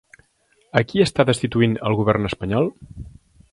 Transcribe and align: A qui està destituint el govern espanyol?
A 0.81 0.81
qui 0.91 1.03
està 1.05 1.27
destituint 1.29 1.77
el 1.91 1.99
govern 2.01 2.31
espanyol? 2.33 2.75